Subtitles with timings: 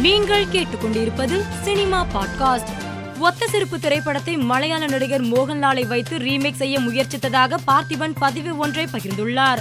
[0.00, 2.68] நீங்கள் கேட்டுக்கொண்டிருப்பது cinema podcast.
[3.18, 9.58] ஒத்த செருப்பு திரைப்படத்தை மலையாள நடிகர் மோகன்லாலை வைத்து ரீமேக் செய்ய முயற்சித்ததாக பார்த்திபன் பதிவு ஒன்றை பகிர்ந்துள்ளார்.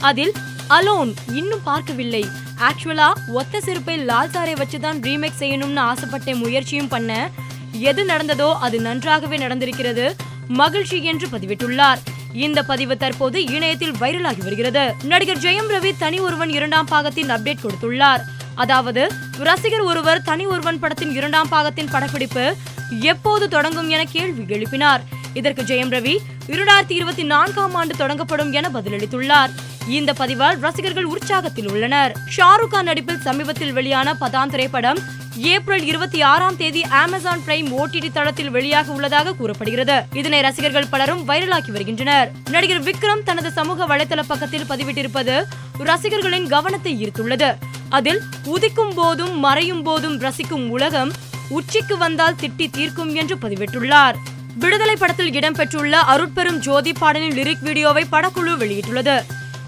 [0.00, 0.32] அதில்
[0.70, 2.26] அலோன் இன்னும் பார்க்கவில்லை.
[2.58, 7.30] ஆக்சுவலா ஒத்த செருப்பை லால்சாரை வச்சுதான் ரீமேக் செய்யணும்னு ஆசைப்பட்ட முயற்சியும் பண்ண
[7.72, 10.12] எது நடந்ததோ அது நன்றாகவே நடந்திருக்கிறது
[10.48, 11.98] மகிழ்ச்சி என்று பதிவிட்டுள்ளார்.
[12.32, 14.94] இந்த பதிவு தற்போது இணையத்தில் வைரலாகி வருகிறது.
[15.02, 18.20] நடிகர் ஜெயம் ரவி தனி ஒருவன் இரண்டாம் பாகத்தின் அப்டேட் கொடுத்துள்ளார்.
[18.54, 22.54] அதாவது ரசிகர் ஒருவர் தனி ஒருவன் படத்தின் இரண்டாம் பாகத்தின் படப்பிடிப்பு
[23.00, 25.00] எப்போது தொடங்கும் என கேள்வி எழுப்பினார்.
[25.34, 29.50] இதற்கு ஜெயம் ரவி இரண்டாயிரத்தி இருபத்தி நான்காம் ஆண்டு தொடங்கப்படும் என பதிலளித்துள்ளார்.
[29.88, 32.16] இந்த பதிவால் ரசிகர்கள் உற்சாகத்தில் உள்ளனர்.
[32.36, 34.98] ஷாருக் கான் நடிப்பில் சமீபத்தில் வெளியான பதான் திரைப்படம்
[35.36, 40.02] ஏப்ரல் இருபத்தி ஆறாம் தேதி அமேசான் பிரைம் ஓடிடி தளத்தில் வெளியாக உள்ளதாக கூறப்படுகிறது.
[40.12, 42.30] இதனை ரசிகர்கள் பலரும் வைரலாக்கி வருகின்றனர்.
[42.50, 45.44] நடிகர் விக்ரம் தனது சமூக வலைதள பக்கத்தில் பதிவிட்டிருப்பது
[45.78, 47.54] ரசிகர்களின் கவனத்தை ஈர்த்துள்ளது.
[47.98, 51.10] அதில் உதிக்கும் போதும் மறையும் போதும் ரசிக்கும் உலகம்
[51.48, 54.16] உச்சிக்கு வந்தால் திட்டி தீர்க்கும் என்று பதிவிட்டுள்ளார்.
[54.62, 59.16] விடுதலை படத்தில் இடம்பெற்றுள்ள அருட்பெரும் ஜோதி பாடலின் லிரிக் வீடியோவை படக்குழு வெளியிட்டுள்ளது.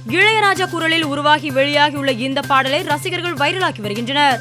[0.09, 4.41] இளையராஜா குரலில் உருவாகி வெளியாகியுள்ள இந்த பாடலை ரசிகர்கள் வைரலாக்கி வருகின்றனர்.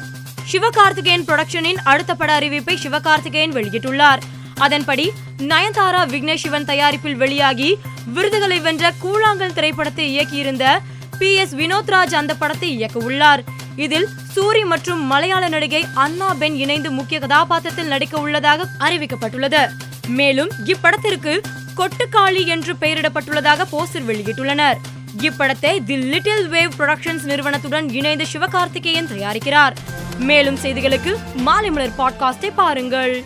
[0.52, 4.22] சிவகார்த்திகேயன் புரொடக்ஷனின் அடுத்த பட அறிவிப்பை சிவகார்த்திகேயன் வெளியிட்டுள்ளார்.
[4.54, 5.06] அதன்படி
[5.52, 7.70] நயன்தாரா விக்னேஷ் சிவன் தயாரிப்பில் வெளியாகி
[8.16, 10.64] விருதுகளை வென்ற கூழாங்கல் திரைப்படத்தை இயக்கியிருந்த
[11.18, 13.42] பி எஸ் வினோத்ராஜ் அந்த படத்தை இயக்க உள்ளார்
[13.76, 19.70] இதில் சூரி மற்றும் மலையாள நடிகை அண்ணா பென் இணைந்து முக்கிய கதாபாத்திரத்தில் நடிக்க உள்ளதாக அறிவிக்கப்பட்டுள்ளது.
[20.06, 21.40] மேலும் இப்படத்திற்கு
[21.76, 24.76] கொட்டுக்காளி என்று பெயரிடப்பட்டுள்ளதாக போஸ்டர் வெளியிட்டுள்ளனர்.
[25.18, 29.76] இப்படத்தை தி லிட்டில் வேவ் புரொடக்ஷன்ஸ் நிறுவனத்துடன் இணைந்து சிவகார்த்திகேயன் தயாரிக்கிறார்.
[30.18, 33.24] மேலும் செய்திகளுக்கு மாலை மலர் பாட்காஸ்டை பாருங்கள்.